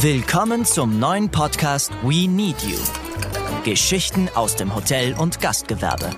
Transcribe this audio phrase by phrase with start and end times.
[0.00, 2.78] Willkommen zum neuen Podcast We Need You.
[3.64, 6.10] Geschichten aus dem Hotel- und Gastgewerbe.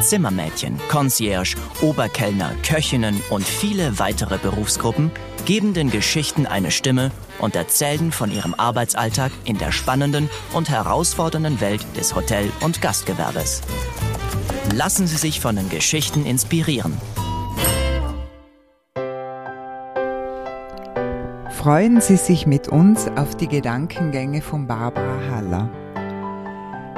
[0.00, 5.10] Zimmermädchen, Concierge, Oberkellner, Köchinnen und viele weitere Berufsgruppen
[5.44, 11.60] geben den Geschichten eine Stimme und erzählen von ihrem Arbeitsalltag in der spannenden und herausfordernden
[11.60, 13.62] Welt des Hotel- und Gastgewerbes.
[14.74, 17.00] Lassen Sie sich von den Geschichten inspirieren.
[21.62, 25.70] Freuen Sie sich mit uns auf die Gedankengänge von Barbara Haller.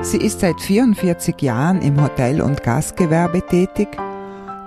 [0.00, 3.88] Sie ist seit 44 Jahren im Hotel- und Gastgewerbe tätig,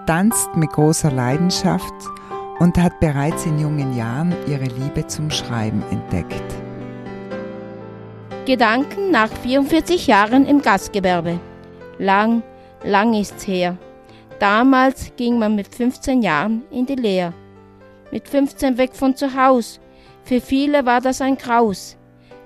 [0.05, 1.96] tanzt mit großer Leidenschaft
[2.60, 6.46] und hat bereits in jungen Jahren ihre Liebe zum Schreiben entdeckt.
[8.46, 11.40] Gedanken nach 44 Jahren im Gastgewerbe.
[11.98, 12.44] Lang,
[12.84, 13.76] lang ist's her.
[14.38, 17.34] Damals ging man mit 15 Jahren in die Lehre.
[18.12, 19.80] Mit 15 weg von zu Haus.
[20.27, 21.96] Für viele war das ein Graus.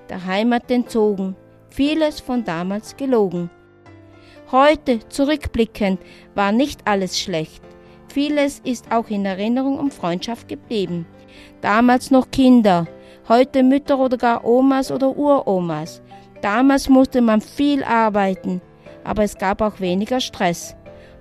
[0.08, 1.34] Der Heimat entzogen.
[1.68, 3.50] Vieles von damals gelogen.
[4.52, 5.98] Heute, zurückblickend,
[6.36, 7.60] war nicht alles schlecht.
[8.06, 11.06] Vieles ist auch in Erinnerung und Freundschaft geblieben.
[11.60, 12.86] Damals noch Kinder,
[13.28, 16.02] heute Mütter oder gar Omas oder Uromas.
[16.40, 18.60] Damals musste man viel arbeiten,
[19.02, 20.76] aber es gab auch weniger Stress.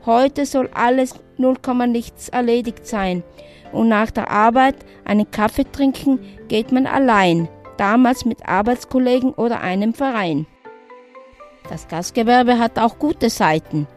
[0.05, 1.57] Heute soll alles 0,
[1.87, 3.23] nichts erledigt sein.
[3.71, 9.93] Und nach der Arbeit einen Kaffee trinken geht man allein, damals mit Arbeitskollegen oder einem
[9.93, 10.47] Verein.
[11.69, 13.87] Das Gastgewerbe hat auch gute Seiten.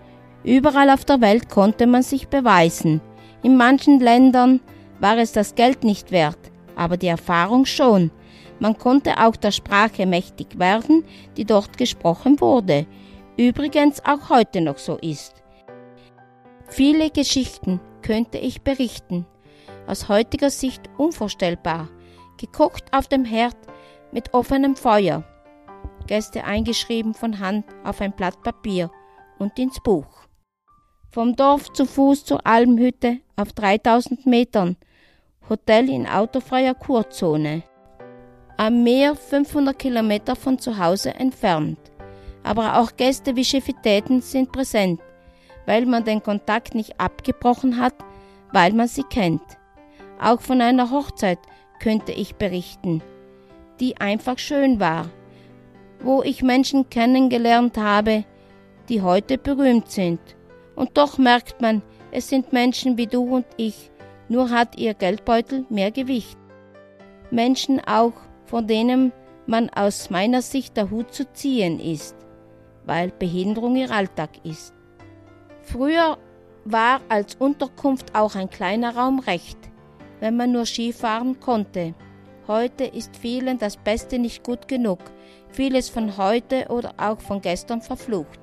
[0.44, 3.00] Überall auf der Welt konnte man sich beweisen.
[3.42, 4.60] In manchen Ländern
[5.00, 6.38] war es das Geld nicht wert,
[6.76, 8.10] aber die Erfahrung schon.
[8.60, 11.04] Man konnte auch der Sprache mächtig werden,
[11.36, 12.86] die dort gesprochen wurde.
[13.36, 15.43] Übrigens auch heute noch so ist.
[16.76, 19.26] Viele Geschichten könnte ich berichten.
[19.86, 21.88] Aus heutiger Sicht unvorstellbar.
[22.36, 23.56] Gekocht auf dem Herd
[24.10, 25.22] mit offenem Feuer.
[26.08, 28.90] Gäste eingeschrieben von Hand auf ein Blatt Papier
[29.38, 30.26] und ins Buch.
[31.12, 34.76] Vom Dorf zu Fuß zur Almhütte auf 3000 Metern.
[35.48, 37.62] Hotel in autofreier Kurzone.
[38.56, 41.78] Am Meer 500 Kilometer von zu Hause entfernt.
[42.42, 45.00] Aber auch Gäste wie Chefitäten sind präsent,
[45.66, 47.94] weil man den Kontakt nicht abgebrochen hat,
[48.52, 49.42] weil man sie kennt.
[50.20, 51.38] Auch von einer Hochzeit
[51.80, 53.02] könnte ich berichten,
[53.80, 55.10] die einfach schön war,
[56.00, 58.24] wo ich Menschen kennengelernt habe,
[58.88, 60.20] die heute berühmt sind
[60.76, 63.90] und doch merkt man, es sind Menschen wie du und ich,
[64.28, 66.38] nur hat ihr Geldbeutel mehr Gewicht.
[67.30, 68.12] Menschen auch,
[68.46, 69.12] von denen
[69.46, 72.16] man aus meiner Sicht der Hut zu ziehen ist,
[72.86, 74.74] weil Behinderung ihr Alltag ist.
[75.64, 76.18] Früher
[76.64, 79.58] war als Unterkunft auch ein kleiner Raum recht,
[80.20, 81.94] wenn man nur Skifahren konnte.
[82.46, 84.98] Heute ist vielen das Beste nicht gut genug,
[85.50, 88.38] vieles von heute oder auch von gestern verflucht.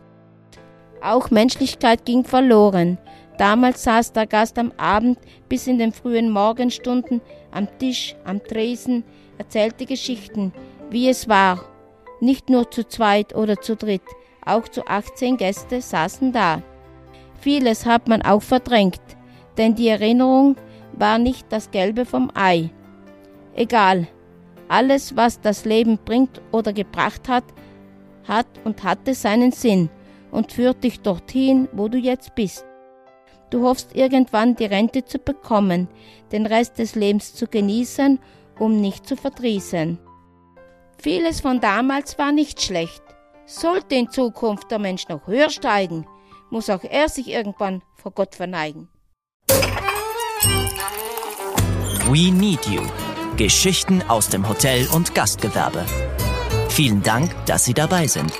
[1.01, 2.97] Auch Menschlichkeit ging verloren.
[3.37, 7.21] Damals saß der Gast am Abend bis in den frühen Morgenstunden
[7.51, 9.03] am Tisch, am Tresen,
[9.37, 10.53] erzählte Geschichten,
[10.89, 11.65] wie es war.
[12.19, 14.03] Nicht nur zu zweit oder zu dritt,
[14.45, 16.61] auch zu 18 Gäste saßen da.
[17.41, 19.01] Vieles hat man auch verdrängt,
[19.57, 20.55] denn die Erinnerung
[20.93, 22.69] war nicht das Gelbe vom Ei.
[23.55, 24.07] Egal,
[24.67, 27.43] alles, was das Leben bringt oder gebracht hat,
[28.27, 29.89] hat und hatte seinen Sinn
[30.29, 32.63] und führt dich dorthin, wo du jetzt bist.
[33.49, 35.89] Du hoffst irgendwann die Rente zu bekommen,
[36.31, 38.19] den Rest des Lebens zu genießen,
[38.59, 39.97] um nicht zu verdrießen.
[40.99, 43.01] Vieles von damals war nicht schlecht.
[43.47, 46.05] Sollte in Zukunft der Mensch noch höher steigen,
[46.51, 48.89] muss auch er sich irgendwann vor Gott verneigen.
[52.09, 52.81] We Need You.
[53.37, 55.85] Geschichten aus dem Hotel- und Gastgewerbe.
[56.69, 58.31] Vielen Dank, dass Sie dabei sind.